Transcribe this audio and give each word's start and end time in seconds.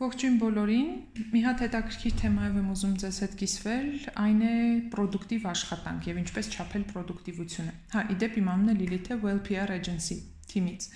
Ողջույն 0.00 0.36
բոլորին։ 0.40 0.92
Մի 1.28 1.40
հատ 1.44 1.58
հետաքրքիր 1.60 2.12
թեմայով 2.20 2.54
եմ 2.56 2.68
ուզում 2.72 2.92
ձեզ 3.02 3.16
հետ 3.20 3.32
կիսվել, 3.40 3.88
այն 4.22 4.38
է 4.48 4.52
պրոդուկտիվ 4.94 5.42
աշխատանք 5.50 6.06
եւ 6.08 6.20
ինչպես 6.20 6.46
չափել 6.54 6.84
պրոդուկտիվությունը։ 6.92 7.74
Հա, 7.92 8.04
իդեպ 8.14 8.38
իմ 8.40 8.48
անունը 8.52 8.74
Լիլիթ 8.78 9.10
է 9.12 9.18
Well 9.20 9.42
PR 9.44 9.74
Agency 9.74 10.16
թիմից։ 10.52 10.86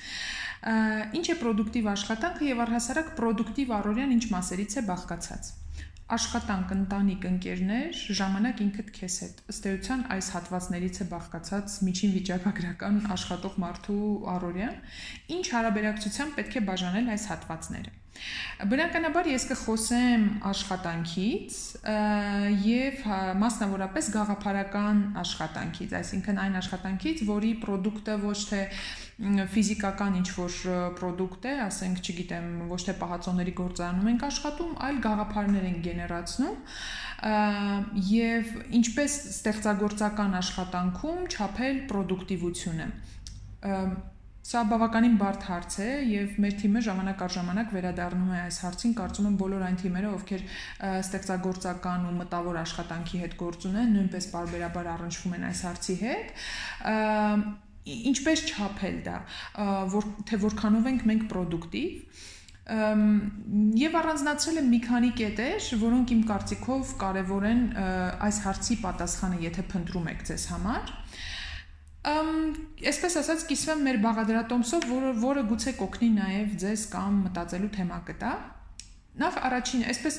Ինչ 1.21 1.27
է 1.35 1.37
պրոդուկտիվ 1.43 1.91
աշխատանքը 1.93 2.49
եւ 2.49 2.63
առհասարակ 2.65 3.11
պրոդուկտիվ 3.19 3.75
առօրյան 3.79 4.15
ինչ 4.15 4.25
մասերից 4.33 4.79
է 4.81 4.85
բաղկացած 4.89 5.53
աշխատանք, 6.15 6.73
ընտանիք, 6.75 7.23
ընկերներ, 7.29 8.01
ժամանակ 8.19 8.59
ինքդ 8.65 8.91
քեզ 8.99 9.15
հետ։ 9.25 9.39
Ըստ 9.55 9.69
էության 9.71 10.03
այս 10.15 10.29
հատվածներից 10.35 11.01
է 11.01 11.07
բաղկացած 11.15 11.77
միջին 11.89 12.15
վիճակագրական 12.19 13.01
աշխատող 13.17 13.59
մարդու 13.65 14.13
առօրյան, 14.37 14.79
ինչ 15.41 15.45
հարաբերակցությամբ 15.57 16.41
պետք 16.41 16.61
է 16.61 16.65
բաժանել 16.69 17.13
այս 17.17 17.29
հատվածները։ 17.33 17.99
Բնականաբար 18.71 19.29
ես 19.33 19.45
կխոսեմ 19.51 20.27
աշխատանքից 20.49 21.57
եւ 22.65 23.01
հա, 23.09 23.19
մասնավորապես 23.41 24.11
գաղափարական 24.15 25.01
աշխատանքից, 25.21 25.95
այսինքն 25.99 26.39
այն 26.45 26.59
աշխատանքից, 26.61 27.25
որի 27.29 27.51
ապրանքը 27.65 28.17
ոչ 28.25 28.39
թե 28.51 28.61
ֆիզիկական 29.55 30.17
ինչ 30.21 30.29
որ 30.35 30.55
ապրանք 30.95 31.45
է, 31.51 31.53
ասենք, 31.67 32.01
չգիտեմ, 32.03 32.49
ոչ 32.71 32.81
թե 32.87 32.95
պահածոների 33.03 33.55
գործարանում 33.61 34.09
ենք 34.15 34.25
աշխատում, 34.31 34.73
այլ 34.89 34.97
գաղափարներ 35.05 35.69
են 35.69 35.77
գեներացնում 35.85 36.57
եւ 38.15 38.51
ինչպես 38.81 39.19
ստեղծագործական 39.35 40.35
աշխատանքում 40.41 41.23
չափել 41.31 41.79
պրոդուկտիվությունը 41.93 42.91
Սա 44.45 44.61
բավականին 44.69 45.15
բարդ 45.17 45.45
հարց 45.49 45.75
է 45.81 45.87
եւ 46.05 46.35
մեր 46.45 46.57
թիմը 46.61 46.81
ժամանակ 46.85 47.23
առ 47.25 47.33
ժամանակ 47.33 47.71
վերադառնում 47.73 48.33
է 48.35 48.41
այս 48.43 48.59
հարցին, 48.61 48.93
կարծում 48.99 49.29
եմ 49.31 49.39
բոլոր 49.41 49.63
այն 49.69 49.79
թիմերը, 49.81 50.11
ովքեր 50.19 50.43
ստեղծագործական 50.99 52.05
ու 52.11 52.13
մտավոր 52.19 52.59
աշխատանքի 52.61 53.23
հետ 53.23 53.37
գործ 53.41 53.65
ունեն, 53.71 53.95
նույնպես 53.97 54.29
բարբերաբար 54.35 54.91
առնչվում 54.95 55.37
են 55.39 55.47
այս 55.49 55.65
հարցի 55.65 55.97
հետ 56.05 56.29
ինչպես 57.85 58.45
չափել 58.53 59.01
դա, 59.09 59.17
որ 59.97 60.13
թե 60.29 60.41
որքանով 60.45 60.93
ենք 60.93 61.09
մենք 61.09 61.27
պրոդուկտիվ 61.33 62.23
եւ 62.65 63.97
առանձնացրել 64.01 64.61
եմ 64.61 64.69
մի 64.73 64.79
քանի 64.87 65.11
կետեր, 65.19 65.67
որոնք 65.83 66.13
իմ 66.15 66.23
կարծիքով 66.31 66.93
կարեւոր 67.03 67.45
են 67.51 67.61
այս 68.25 68.39
հարցի 68.45 68.77
պատասխանը, 68.85 69.41
եթե 69.45 69.65
փնտրում 69.73 70.09
եք 70.15 70.25
ձեզ 70.31 70.47
համար։ 70.55 70.95
Ամ 72.05 72.31
այսպես 72.85 73.15
ասած 73.23 73.43
կիսվեմ 73.49 73.85
մեր 73.87 73.99
բաղադրատոմսով, 74.03 74.83
որը 74.91 75.13
որը 75.23 75.45
գուցե 75.49 75.73
կօգնի 75.79 76.09
նաև 76.19 76.51
ձեզ 76.61 76.83
կամ 76.93 77.15
մտածելու 77.29 77.71
թեմա 77.79 78.01
կտա։ 78.11 78.33
Նախ 79.15 79.37
առաջին, 79.47 79.83
այսպես 79.93 80.15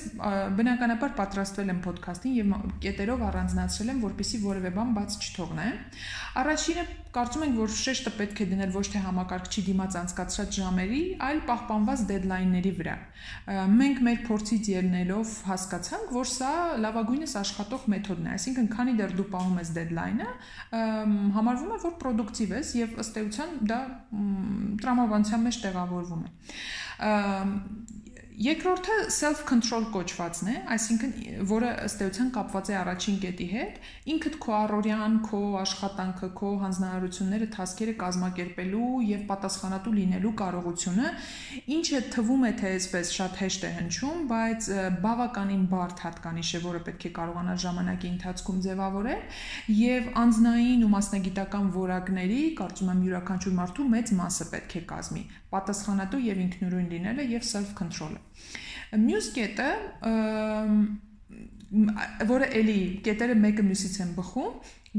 բնականաբար 0.56 1.14
պատրաստվել 1.18 1.72
եմ 1.74 1.80
ոդքասթին 1.84 2.36
եւ 2.36 2.52
կետերով 2.86 3.24
առանձնացրել 3.28 3.90
եմ, 3.92 3.98
որպեսզի 4.06 4.38
որևէ 4.46 4.70
բան 4.76 4.94
բաց 4.96 5.18
չթողնեմ։ 5.20 5.82
Առաջինը 6.40 6.86
կարծում 7.18 7.44
ենք, 7.46 7.58
որ 7.60 7.74
շեշտը 7.76 8.14
պետք 8.16 8.40
է 8.40 8.48
դնել 8.54 8.72
ոչ 8.76 8.86
թե 8.96 9.02
համակարգչի 9.04 9.64
դիմաց 9.66 9.98
անցկացրած 10.00 10.60
ժամերի, 10.60 11.02
այլ 11.28 11.42
պահպանված 11.50 12.06
դեդլայնների 12.12 12.72
վրա։ 12.80 12.96
Մենք 13.76 14.02
մեր 14.08 14.24
փորձից 14.32 14.70
ելնելով 14.72 15.36
հասկացանք, 15.52 16.16
որ 16.16 16.32
սա 16.32 16.54
լավագույնս 16.86 17.36
աշխատող 17.44 17.86
մեթոդն 17.96 18.32
է, 18.32 18.34
այսինքն 18.36 18.72
քանի 18.76 18.96
դեռ 19.00 19.16
դու 19.20 19.28
պահում 19.36 19.60
ես 19.60 19.74
դեդլայնը, 19.76 20.30
համարվում 21.36 21.76
է, 21.76 21.80
որ 21.84 21.96
պրոդուկտիվ 22.04 22.56
ես 22.60 22.74
եւ 22.80 22.98
ըստ 23.06 23.20
էության 23.24 23.56
դա 23.72 23.80
տրամաբանության 24.84 25.46
մեջ 25.50 25.62
տեղավորվում 25.66 26.26
է 26.26 26.34
Երկրորդը 28.36 28.96
self 29.16 29.42
control 29.48 29.86
կոչվածն 29.94 30.48
է, 30.52 30.54
այսինքն 30.74 31.12
որը 31.48 31.68
ըստ 31.86 32.02
էության 32.04 32.32
կապված 32.36 32.72
է 32.72 32.74
առաջին 32.82 33.20
կետի 33.22 33.46
հետ, 33.52 33.78
ինքդ 34.12 34.36
քո 34.44 34.56
առօրյան, 34.58 35.16
քո 35.28 35.40
աշխատանքը, 35.62 36.30
քո 36.40 36.50
հանձնարարությունները, 36.64 37.48
task-երը 37.56 37.94
կազմակերպելու 38.02 38.90
եւ 39.08 39.24
պատասխանատու 39.30 39.94
լինելու 40.00 40.34
կարողությունը, 40.42 41.14
ինչը 41.78 42.02
թվում 42.16 42.44
է 42.44 42.52
թե 42.60 42.74
այսպես 42.76 43.14
շատ 43.16 43.40
հեշտ 43.46 43.64
է 43.64 43.72
հնչում, 43.78 44.28
բայց 44.36 44.70
բավականին 45.06 45.64
բարդ 45.72 46.06
հատկանիշ 46.06 46.52
է, 46.60 46.64
որը 46.66 46.84
պետք 46.92 47.08
է 47.08 47.14
կարողանալ 47.16 47.64
ժամանակի 47.64 48.12
ընթացքում 48.16 48.62
ձևավորել 48.68 49.24
եւ 49.80 50.12
անznային 50.26 50.84
ու 50.84 50.92
մասնագիտական 50.96 51.72
որակների, 51.80 52.44
կարծում 52.60 52.94
եմ 52.96 53.04
յուրաքանչյուր 53.08 53.58
մարդու 53.64 53.90
մեծ 53.96 54.16
մասը 54.20 54.52
պետք 54.56 54.76
է 54.76 54.86
կազմի 54.92 55.26
պատասխանատու 55.56 56.24
եւ 56.26 56.46
ինքնուրույն 56.50 56.88
լինելը 56.96 57.30
եւ 57.38 57.52
self 57.56 57.76
control-ը։ 57.80 58.25
Մյուս 59.06 59.32
կետը 59.36 59.70
որը 62.30 62.48
էլի 62.60 62.80
կետերը 63.06 63.36
մեկը 63.42 63.64
մյուսից 63.68 63.96
են 64.04 64.12
բխում, 64.16 64.52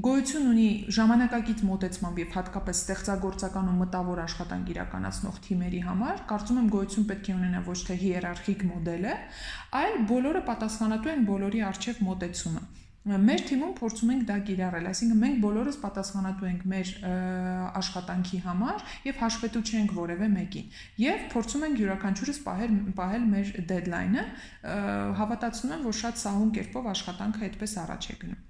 գոյություն 0.07 0.49
ունի 0.51 0.67
ժամանակակից 0.97 1.63
մոտեցմամբ 1.69 2.19
եւ 2.21 2.35
հատկապես 2.37 2.81
ստեղծագործական 2.83 3.71
ու 3.71 3.77
մտավոր 3.81 4.21
աշխատանք 4.27 4.73
իրականացնող 4.75 5.39
թիմերի 5.47 5.81
համար, 5.87 6.25
կարծում 6.33 6.61
եմ 6.63 6.73
գոյություն 6.75 7.07
պետք 7.13 7.31
է 7.31 7.37
ունենա 7.37 7.63
ոչ 7.71 7.79
թե 7.87 7.99
հիերարխիկ 8.03 8.67
մոդելը, 8.73 9.15
այլ 9.81 9.97
բոլորը 10.11 10.43
պատասխանատու 10.51 11.15
են 11.15 11.25
բոլորի 11.31 11.65
արժեվ 11.71 12.03
մոտեցումը 12.11 12.67
Մեր 13.07 13.43
թիմում 13.47 13.75
փորձում 13.79 14.09
ենք 14.13 14.23
դա 14.27 14.37
կիրառել, 14.49 14.87
այսինքն 14.91 15.19
մենք 15.21 15.37
բոլորս 15.45 15.77
պատասխանատու 15.83 16.49
ենք 16.49 16.65
մեր 16.73 16.89
աշխատանքի 17.81 18.41
համար 18.47 18.83
եւ 19.07 19.21
հաշվետու 19.23 19.63
չենք 19.71 19.95
որևէ 20.01 20.31
մեկին։ 20.33 20.75
Եվ 21.05 21.29
փորձում 21.37 21.69
ենք 21.69 21.85
յուրաքանչյուրս 21.85 22.43
պահել 22.49 22.75
պահել 22.99 23.31
մեր 23.37 23.55
դեդլայնը, 23.71 24.27
հավատացնում 25.23 25.79
եմ, 25.79 25.87
որ 25.87 25.97
շատ 26.03 26.21
սահուն 26.27 26.53
կերպով 26.59 26.93
աշխատանքը 26.97 27.49
այդպես 27.51 27.79
առաջ 27.87 28.11
է 28.11 28.21
գնում։ 28.27 28.46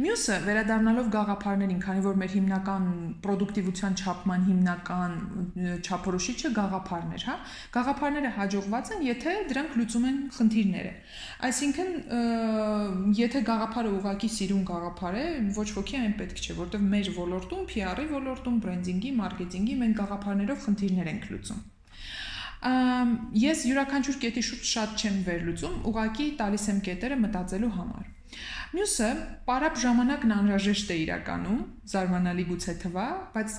Մյուսը 0.00 0.36
վերադառնալով 0.46 1.08
գաղափարներին, 1.12 1.80
քանի 1.84 2.02
որ 2.06 2.14
մեր 2.22 2.30
հիմնական 2.32 2.84
պրոդուկտիվության 3.24 3.96
չափման 4.00 4.46
հիմնական 4.46 5.16
չափորոշիչը 5.84 6.50
գաղափարներ, 6.56 7.26
հա, 7.28 7.34
գաղափարները 7.74 8.30
հաջողված 8.38 8.92
են, 8.96 9.02
եթե 9.08 9.34
դրանք 9.50 9.76
լուծում 9.80 10.06
են 10.08 10.16
խնդիրները։ 10.36 10.94
Այսինքն, 11.48 11.92
եթե 13.20 13.42
գաղափարը 13.52 13.92
ուղակի 13.98 14.32
սիրուն 14.38 14.64
գաղափար 14.72 15.18
է, 15.20 15.26
ոչ 15.60 15.68
ոքի 15.76 16.00
այն 16.00 16.16
պետք 16.22 16.40
չէ, 16.40 16.56
որովհետև 16.62 16.88
մեր 16.96 17.12
ոլորտում, 17.18 17.68
PR-ի 17.74 18.08
ոլորտում, 18.16 18.56
բրենդինգի, 18.64 19.12
մարքեթինգի 19.20 19.78
մենք 19.82 20.00
գաղափարներով 20.00 20.66
խնդիրներ 20.66 21.12
ենք 21.12 21.30
լուծում։ 21.36 21.62
Ես 22.62 23.62
յուրաքանչյուր 23.66 24.18
կետի 24.22 24.42
շուրջ 24.48 24.68
շատ 24.72 25.00
չեմ 25.02 25.16
վերլուծում, 25.26 25.78
ուղակի 25.90 26.26
տալիս 26.38 26.66
եմ 26.70 26.82
կետերը 26.86 27.16
մտածելու 27.26 27.70
համար։ 27.74 28.10
Մյուսը, 28.72 29.08
պարապ 29.48 29.78
ժամանակն 29.82 30.34
անհրաժեշտ 30.36 30.92
է 30.92 30.96
իրականում, 31.02 31.62
զարմանալի 31.92 32.44
գուցե 32.48 32.74
թվա, 32.82 33.06
բայց 33.34 33.56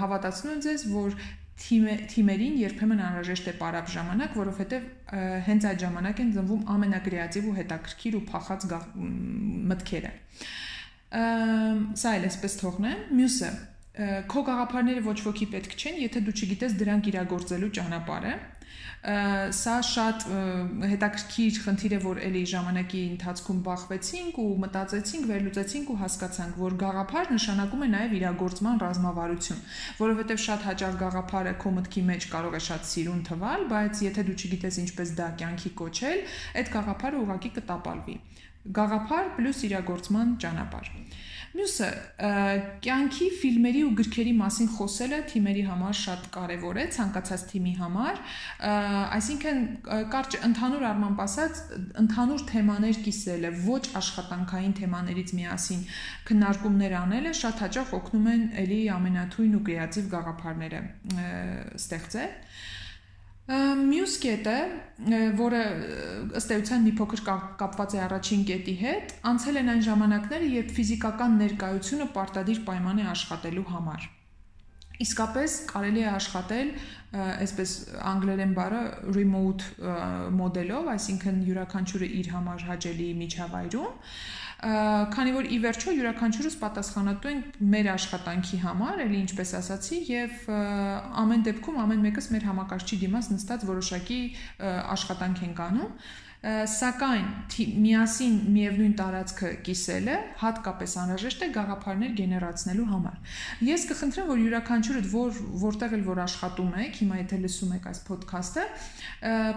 հավատացնում 0.00 0.52
եմ 0.54 0.64
ձեզ, 0.66 0.84
որ 0.92 1.16
թիմերին 1.60 2.54
երբեմն 2.60 3.02
անհրաժեշտ 3.06 3.50
է 3.50 3.54
պարապ 3.60 3.90
ժամանակ, 3.94 4.36
որովհետև 4.40 4.86
հենց 5.48 5.66
այդ 5.70 5.82
ժամանակ 5.84 6.22
են 6.24 6.30
ծնվում 6.36 6.62
ամենակրեատիվ 6.74 7.48
ու 7.50 7.56
հետաքրքիր 7.58 8.16
ու 8.16 8.22
փախած 8.30 8.66
մտքերը։ 9.72 10.12
Սա 12.00 12.14
էլ 12.20 12.26
էսպես 12.30 12.56
թողնեմ։ 12.60 13.04
Մյուսը, 13.20 13.50
քո 14.30 14.44
գաղափարները 14.46 15.04
ոչ 15.04 15.18
ոքի 15.26 15.46
պետք 15.52 15.76
չեն, 15.76 16.00
եթե 16.06 16.24
դու 16.26 16.34
չգիտես 16.40 16.76
դրանք 16.80 17.10
իրագործելու 17.10 17.70
ճանապարհը 17.80 18.34
Սա 19.56 19.74
շատ 19.88 20.24
հետաքրքիր 20.90 21.58
խնդիր 21.64 21.92
է, 21.96 22.00
որ 22.04 22.18
էլի 22.26 22.42
ժամանակի 22.50 23.00
ընթացքում 23.10 23.62
բախվեցինք 23.68 24.40
ու 24.42 24.48
մտածեցինք, 24.64 25.28
վերլուծեցինք 25.30 25.92
ու 25.94 25.96
հասկացանք, 26.02 26.58
որ 26.60 26.76
գաղափար 26.82 27.32
նշանակում 27.32 27.86
է 27.86 27.88
նաև 27.94 28.14
իրագործման 28.20 28.82
ռազմավարություն, 28.84 29.64
որովհետև 30.02 30.42
շատ 30.44 30.68
հաճախ 30.68 31.00
գաղափարը 31.00 31.54
քո 31.64 31.74
մտքի 31.80 32.04
մեջ 32.10 32.28
կարող 32.36 32.58
է 32.60 32.62
շատ 32.68 32.90
սիրուն 32.92 33.24
թվալ, 33.30 33.66
բայց 33.72 34.04
եթե 34.10 34.26
դու 34.28 34.36
չգիտես 34.36 34.80
ինչպես 34.84 35.16
դա 35.16 35.32
կյանքի 35.40 35.74
կոչել, 35.80 36.22
այդ 36.60 36.72
գաղափարը 36.76 37.24
ուղղակի 37.24 37.54
կտապալվի։ 37.56 38.20
Գաղափար 38.60 39.34
պլյուս 39.38 39.60
իրագործման 39.70 40.32
ճանապարհ։ 40.42 40.88
Մյուսը 41.50 41.86
կյանքի 42.84 43.28
ֆիլմերի 43.40 43.80
ու 43.82 43.94
գրքերի 43.98 44.34
մասին 44.38 44.68
խոսելը 44.76 45.18
թիմերի 45.32 45.62
համար 45.66 45.96
շատ 46.00 46.28
կարևոր 46.36 46.78
է, 46.78 46.84
ցանկացած 46.94 47.44
թիմի 47.50 47.72
համար, 47.80 48.20
այսինքն 49.16 49.58
կարճ 50.12 50.36
ընդհանուր 50.50 50.86
առմամբ 50.90 51.22
ասած, 51.26 51.62
ընդհանուր 52.04 52.44
թեմաներ 52.52 53.00
կիսելը, 53.08 53.52
ոչ 53.66 53.82
աշխատանքային 53.98 54.76
թեմաներից 54.78 55.34
միասին 55.40 55.82
քննարկումներ 56.30 56.98
անելը 57.00 57.32
շատ 57.40 57.64
հաճախ 57.66 57.94
օգնում 57.98 58.28
են 58.36 58.44
էլի 58.62 58.82
ամենաթույն 59.00 59.56
ու 59.58 59.64
կրեատիվ 59.70 60.12
գաղափարները 60.14 60.84
ստեղծել 61.80 62.38
Մյուս 63.50 64.12
կետը, 64.22 64.56
որը 65.40 65.60
ըստ 66.38 66.52
էության 66.54 66.84
մի 66.86 66.92
փոքր 67.00 67.22
կապված 67.58 67.96
է 67.96 68.00
առաջին 68.04 68.44
կետի 68.50 68.74
հետ, 68.84 69.14
անցել 69.30 69.60
են 69.64 69.72
այն 69.72 69.82
ժամանակները, 69.88 70.50
երբ 70.54 70.72
ֆիզիկական 70.76 71.36
ներկայությունը 71.40 72.06
պարտադիր 72.14 72.62
պայման 72.68 73.02
է 73.02 73.10
աշխատելու 73.16 73.66
համար։ 73.74 74.08
իսկապես 75.00 75.52
կարելի 75.70 76.02
է 76.04 76.08
աշխատել 76.12 76.70
այսպես 77.20 77.70
անգլերեն 78.10 78.50
բառը 78.58 78.80
remote 79.16 79.88
մոդելով, 80.36 80.90
այսինքն 80.94 81.38
յուրաքանչյուրը 81.46 82.08
իր 82.20 82.28
համար 82.34 82.66
հաճելի 82.68 83.08
միջավայրում 83.22 83.94
քանի 84.60 85.30
որ 85.32 85.46
ի 85.48 85.58
վերջո 85.64 85.92
յուրաքանչյուրս 85.96 86.56
պատասխանատու 86.60 87.30
ենք 87.30 87.60
մեր 87.74 87.86
աշխատանքի 87.94 88.58
համար, 88.64 88.98
էլի 89.06 89.20
ինչպես 89.24 89.52
ասացի, 89.60 90.00
եւ 90.10 90.50
ամեն 91.22 91.46
դեպքում 91.48 91.78
ամեն 91.84 92.02
մեկս 92.04 92.28
մեր 92.34 92.44
համակարգչի 92.50 92.98
դիմաց 93.04 93.30
նստած 93.34 93.64
որոշակի 93.70 94.20
աշխատանք 94.68 95.44
ենք 95.48 95.62
անում 95.70 95.94
սակայն 96.40 97.24
միասին 97.84 98.36
միևնույն 98.54 98.92
տարածքը 98.96 99.48
կիսելը 99.66 100.14
հատկապես 100.40 100.94
անհրաժեշտ 101.02 101.42
է 101.44 101.48
գաղափարներ 101.56 102.14
գեներացնելու 102.16 102.86
համար։ 102.92 103.34
Ես 103.68 103.84
կխնդրեմ, 103.90 104.30
որ 104.30 104.40
յուրաքանչյուրդ 104.40 105.10
որ 105.12 105.42
որտեղ 105.64 105.96
էլ 105.98 106.06
որ 106.08 106.22
աշխատում 106.24 106.72
եք, 106.80 106.96
հիմա 107.04 107.20
եթե 107.20 107.40
լսում 107.44 107.74
եք 107.76 107.90
այս 107.90 108.00
ոդքասթը, 108.08 108.64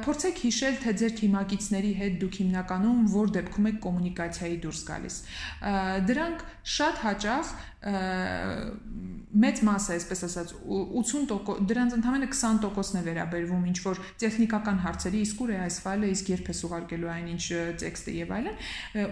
փորձեք 0.04 0.44
հիշել, 0.44 0.76
թե 0.84 0.96
ձեր 1.04 1.16
թիմակիցների 1.24 1.94
հետ 2.04 2.20
դուք 2.20 2.40
հիմնականում 2.44 3.06
որ 3.16 3.34
դեպքում 3.40 3.70
եք 3.72 3.80
կոմունիկացիայի 3.88 4.58
դուրս 4.68 4.84
գալիս։ 4.92 5.22
Դրանք 6.12 6.44
շատ 6.74 7.02
հաճախ 7.08 7.56
մեծ 9.44 9.62
մասը, 9.68 9.96
այսպես 9.98 10.22
ասած, 10.28 10.52
80% 10.72 11.66
դրանց 11.68 11.96
ընդհանրապես 11.98 12.44
20%-ն 12.46 13.00
է 13.00 13.04
վերաբերվում 13.08 13.66
ինչ 13.72 13.80
որ 13.84 14.00
տեխնիկական 14.24 14.80
հարցերի, 14.86 15.24
իսկ 15.28 15.42
ուր 15.44 15.52
է 15.52 15.58
այս 15.66 15.80
ֆայլը, 15.84 16.12
իսկ 16.14 16.32
երբ 16.32 16.52
է 16.54 16.56
ուղարկելու 16.74 17.14
այնինչ 17.14 17.44
տեքստը 17.84 18.16
եւ 18.18 18.34
այլն 18.40 18.60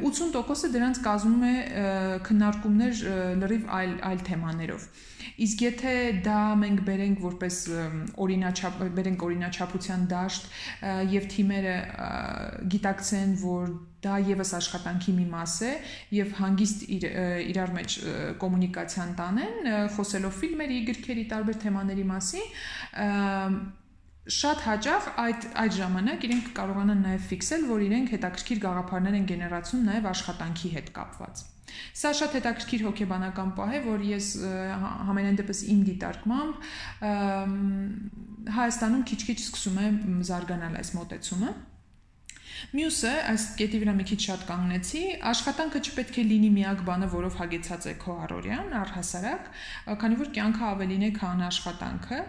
80%-ը 0.10 0.74
դրանց 0.76 1.02
կազմում 1.06 1.46
է 1.52 1.56
քննարկումներ 2.28 3.06
լրիվ 3.46 3.72
այլ 3.78 3.96
այլ 4.12 4.26
թեմաներով 4.32 4.90
իսկ 5.46 5.64
եթե 5.66 5.94
դա 6.26 6.40
մենք 6.62 6.82
բերենք 6.88 7.22
որպես 7.24 7.58
օրինաչափ 8.26 8.82
բերենք 8.98 9.26
օրինաչափության 9.28 10.06
դաշտ 10.12 10.50
եւ 11.14 11.28
թիմերը 11.36 11.76
գիտակցեն 12.74 13.36
որ 13.42 13.74
դա 14.02 14.16
եւս 14.32 14.54
աշխատանքի 14.58 15.14
մի 15.18 15.26
մաս 15.30 15.58
է 15.68 15.74
եւ 16.18 16.32
հանգիստ 16.40 16.86
իր, 16.96 17.04
իրար 17.52 17.76
մեջ 17.76 17.98
կոմունիկացիան 18.42 19.12
տանեն 19.20 19.70
խոսելով 19.98 20.40
ֆիլմերի, 20.42 20.80
գրքերի, 20.90 21.28
տարբեր 21.36 21.62
թեմաների 21.66 22.08
մասին 22.16 22.48
շատ 24.30 24.60
հաճախ 24.68 25.08
այդ 25.22 25.46
այդ 25.64 25.74
ժամանակ 25.78 26.26
իրենք 26.28 26.50
կարողանան 26.58 27.00
նաև 27.08 27.24
ֆիքսել, 27.32 27.64
որ 27.72 27.86
իրենք 27.88 28.12
հետաքրքիր 28.16 28.60
գաղափարներ 28.66 29.18
են 29.18 29.26
գեներացում 29.32 29.82
նաև 29.88 30.08
աշխատանքի 30.12 30.70
հետ 30.76 30.92
կապված։ 30.98 31.42
Սա 31.98 32.12
շատ 32.20 32.36
հետաքրքիր 32.38 32.82
հոգեբանական 32.86 33.50
պահ 33.58 33.72
է, 33.72 33.80
որ 33.88 34.00
ես 34.12 34.28
համենայն 35.10 35.38
դեպս 35.42 35.60
իմ 35.72 35.80
դիտարկմամբ 35.90 36.54
Հայաստանում 38.52 39.04
քիչ-քիչ 39.12 39.38
սկսում 39.42 39.78
է 39.82 39.88
զարգանալ 40.28 40.74
այս 40.82 40.90
մոտեցումը 40.98 41.50
Մյուսը, 42.72 43.12
այս 43.32 43.46
կետի 43.60 43.80
վրա 43.82 43.94
մի 43.98 44.06
քիչ 44.12 44.18
շատ 44.26 44.44
կանգնեցի, 44.48 45.02
աշխատանքը 45.32 45.82
չպետք 45.82 46.20
է 46.22 46.24
լինի 46.32 46.50
միակ 46.56 46.84
բանը, 46.88 47.08
որով 47.12 47.38
հագեցած 47.42 47.88
է 47.92 47.94
քո 48.02 48.16
առօրյան, 48.26 48.76
առհասարակ, 48.82 49.50
քանի 50.02 50.20
որ 50.22 50.32
կյանքը 50.38 50.66
ավելին 50.72 51.06
է, 51.08 51.12
քան 51.18 51.44
աշխատանքը։ 51.48 52.20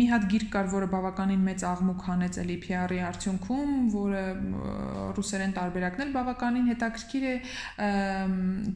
Մի 0.00 0.06
հատ 0.10 0.26
գիրք 0.34 0.50
կար, 0.54 0.70
որը 0.74 0.90
բավականին 0.94 1.44
մեծ 1.50 1.64
աղմուկ 1.70 2.06
հանեց 2.10 2.40
էլի 2.44 2.56
PR-ի 2.66 3.00
արդյունքում, 3.10 3.74
որը 3.96 4.24
ռուսերեն 5.18 5.54
տարբերակնել 5.60 6.14
բավականին 6.20 6.70
հետաքրքիր 6.74 7.28
է 7.30 7.36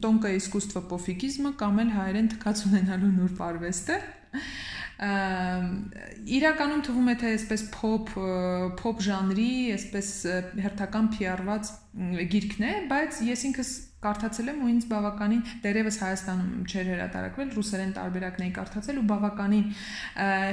Տոնկա 0.05 0.31
իսկուստվա 0.39 0.85
պոֆիգիզմը 0.91 1.51
կամ 1.61 1.83
էլ 1.85 1.91
հայերեն 1.95 2.31
թքած 2.35 2.65
ունենալու 2.69 3.11
նուրբ 3.19 3.43
արվեստը 3.45 3.99
իրականում 4.95 6.83
թվում 6.87 7.09
է 7.11 7.15
թե 7.19 7.31
այսպես 7.35 7.63
pop 7.73 8.11
pop 8.79 9.01
ժանրի, 9.03 9.49
այսպես 9.75 10.11
հերթական 10.63 11.09
PR-ված 11.17 11.71
գիրքն 12.31 12.67
է, 12.69 12.73
բայց 12.91 13.19
ես 13.27 13.43
ինքս 13.51 13.73
կարդացել 14.05 14.51
եմ 14.53 14.59
ու 14.65 14.69
ինձ 14.75 14.85
բավականին 14.91 15.41
դերևս 15.65 15.97
Հայաստանում 16.05 16.65
չէր 16.65 16.89
հրատարակվել, 16.95 17.49
ռուսերեն 17.55 17.93
տարբերակն 17.95 18.45
էի 18.45 18.53
կարդացել 18.55 18.99
ու 19.01 19.05
բավականին 19.11 19.65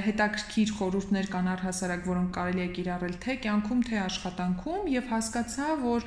հետաքրքիր 0.07 0.73
խորհուրդներ 0.79 1.29
կան 1.33 1.51
առհասարակ, 1.53 2.03
որոնք 2.09 2.31
կարելի 2.37 2.63
է 2.63 2.69
կիրառել 2.77 3.15
թե 3.23 3.37
կյանքում, 3.43 3.83
թե 3.89 3.97
աշխատանքում 4.03 4.89
եւ 4.93 5.11
հասկացա, 5.13 5.69
որ 5.83 6.07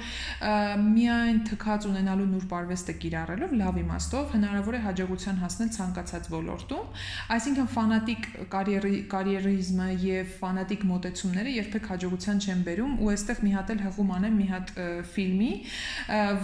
միայն 0.85 1.39
թքած 1.49 1.87
ունենալու 1.89 2.27
նուրբ 2.35 2.55
արվեստը 2.59 2.95
կիրառելով 3.05 3.55
լավ 3.61 3.79
իմաստով 3.85 4.33
հնարավոր 4.35 4.75
է 4.75 4.81
հաջողության 4.85 5.39
հասնել 5.45 5.69
ցանկացած 5.75 6.29
ոլորտում, 6.35 6.99
այսինքն 7.35 7.69
ֆանատիկ 7.75 8.29
կարիերի 8.55 8.95
կարիերիզմը 9.15 9.89
եւ 10.05 10.33
ֆանատիկ 10.41 10.85
մոտեցումները 10.89 11.55
երբեք 11.55 11.89
հաջողության 11.93 12.41
չեն 12.45 12.63
բերում 12.65 12.93
ու 13.05 13.11
այստեղ 13.15 13.41
մի 13.45 13.51
հատ 13.55 13.73
էլ 13.75 13.83
հղում 13.85 14.13
անեմ 14.15 14.35
մի 14.39 14.47
հատ 14.51 14.73
ֆիլմի, 15.15 15.51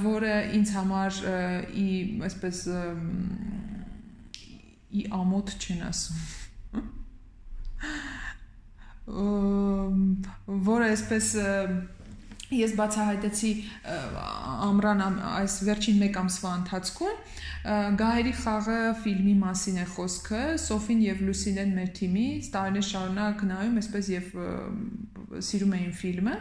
որը 0.06 0.36
ինձ 0.62 0.74
համար 0.77 0.91
համար 0.92 1.14
ի 1.82 1.88
այսպես 2.28 2.62
ի 4.92 5.08
ամոթ 5.16 5.56
չեն 5.56 5.82
ասում 5.88 6.22
որը 10.68 10.92
այսպես 10.92 11.32
ես 12.52 12.74
բացահայտեցի 12.76 13.52
ամրան 14.68 15.04
այս 15.32 15.56
վերջին 15.68 16.04
1 16.10 16.20
ամսվա 16.22 16.52
ընթացքում 16.62 17.16
Գահերի 17.62 18.32
խաղը 18.42 18.78
ֆիլմի 19.04 19.34
մասին 19.38 19.76
է 19.84 19.86
խոսքը։ 19.94 20.40
Սոֆին 20.64 21.02
եւ 21.06 21.20
Լուսինեն 21.28 21.76
մեր 21.78 21.92
թիմից 22.00 22.48
տարիներ 22.56 22.86
շարունակ 22.88 23.44
նայում, 23.52 23.76
այսպես 23.82 24.10
եւ 24.16 24.32
սիրում 25.39 25.75
էին 25.78 25.94
ֆիլմը 26.01 26.36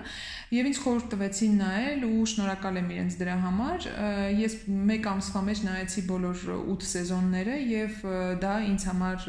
եւ 0.51 0.69
ինձ 0.71 0.79
խորհուրդ 0.83 1.07
տվեցին 1.15 1.53
նայել 1.61 2.05
ու 2.11 2.25
շնորհակալ 2.31 2.79
եմ 2.81 2.89
իրենց 2.91 3.17
դրա 3.21 3.35
համար։ 3.45 3.87
Ես 4.41 4.55
1 4.71 5.09
ամսվա 5.11 5.43
մեջ 5.47 5.63
նայեցի 5.67 6.03
բոլոր 6.11 6.45
8 6.57 6.87
սեզոնները 6.91 7.59
եւ 7.71 8.01
դա 8.43 8.55
ինձ 8.71 8.87
համար 8.91 9.29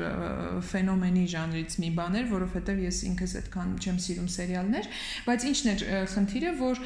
ֆենոմենի 0.71 1.25
ժանրից 1.35 1.77
մի 1.81 1.91
բան 1.99 2.17
էր, 2.21 2.25
որովհետեւ 2.31 2.81
ես 2.85 3.01
ինքս 3.11 3.35
այդքան 3.41 3.75
չեմ 3.81 3.99
սիրում 4.05 4.29
սերիալներ, 4.35 4.89
բայց 5.27 5.45
ինչն 5.51 5.71
էր 5.71 5.85
խնդիրը, 6.15 6.51
որ 6.61 6.81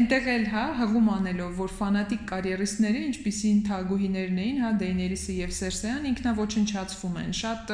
այնտեղ 0.00 0.30
էլ 0.34 0.46
հա 0.54 0.64
հղում 0.80 1.10
անելով, 1.20 1.52
որ 1.60 1.74
ֆանատիկ 1.80 2.24
կարիերիստները, 2.30 3.04
ինչպիսին 3.10 3.60
թագուհիներն 3.68 4.40
էին, 4.40 4.60
հա 4.64 4.70
Դեյներիսը 4.80 5.36
եւ 5.40 5.54
Սերսեան 5.60 6.08
ինքնաոչնչացվում 6.10 7.18
են։ 7.20 7.32
Շատ 7.40 7.72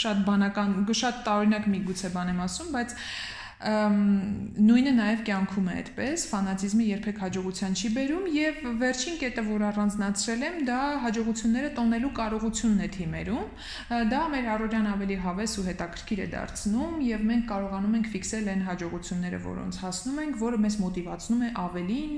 շատ 0.00 0.22
բանական, 0.26 0.74
շատ 1.00 1.20
տարօրինակ 1.26 1.68
միգուցե 1.74 2.10
բան 2.30 2.38
եմ 2.38 2.42
ասում, 2.46 2.68
բայց 2.74 2.92
նույնը 3.60 4.92
նաև 4.96 5.18
կյանքում 5.26 5.66
է 5.68 5.72
այդպես, 5.80 6.22
ֆանատիզմը 6.30 6.84
երբեք 6.86 7.18
հաջողության 7.20 7.74
չի 7.76 7.88
բերում 7.96 8.28
եւ 8.32 8.60
վերջին 8.80 9.18
կետը, 9.20 9.42
որ 9.50 9.64
առանձնացրել 9.68 10.44
եմ, 10.48 10.56
դա 10.64 10.78
հաջողությունները 11.04 11.72
տոնելու 11.76 12.12
կարողությունն 12.20 12.80
է 12.80 12.88
թիմերում։ 12.96 13.50
Դա 14.10 14.22
մեր 14.32 14.48
առօրյան 14.54 14.88
ավելի 14.94 15.18
հավես 15.26 15.56
ու 15.60 15.64
հետաքրքիր 15.68 16.22
է 16.24 16.28
դարձնում 16.32 16.94
եւ 17.04 17.26
մենք 17.30 17.44
կարողանում 17.50 17.98
ենք 18.00 18.08
ֆիքսել 18.16 18.48
այն 18.54 18.64
հաջողությունները, 18.70 19.42
որոնց 19.44 19.80
հասնում 19.84 20.20
ենք, 20.24 20.40
որը 20.40 20.62
մեզ 20.64 20.78
մոտիվացնում 20.80 21.44
է 21.44 21.52
ավելին 21.60 22.16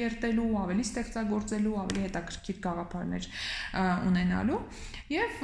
կերտելու, 0.00 0.48
ավելի 0.62 0.86
ստեղծագործելու, 0.88 1.76
ավելի 1.82 2.02
հետաքրքիր 2.06 2.58
գաղափարներ 2.64 3.28
ունենալու։ 4.08 4.60
Եվ 5.12 5.42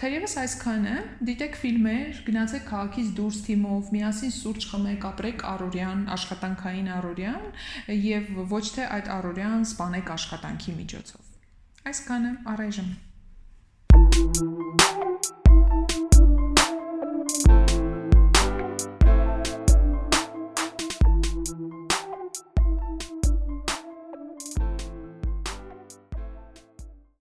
թերևս 0.00 0.34
այսքանը, 0.40 0.96
դիտեք 1.28 1.56
ֆիլմեր, 1.60 2.20
գնացեք 2.26 2.62
քաղաքից 2.70 3.08
դուրս 3.18 3.40
թիմով, 3.46 3.90
միասին 3.92 4.32
սուրճ 4.46 4.66
խմեք, 4.70 5.06
ապրեք 5.10 5.40
առօրյան, 5.50 6.02
աշխատանքային 6.16 6.90
առօրյան 6.96 7.46
եւ 8.06 8.30
ոչ 8.54 8.64
թե 8.76 8.84
այդ 8.96 9.10
առօրյան 9.16 9.66
սպանեք 9.72 10.12
աշխատանքի 10.16 10.76
միջոցով։ 10.82 11.32
Այսքանը 11.90 12.36
առայժմ։ 12.54 12.94
Thank 13.96 14.82
you 14.82 14.95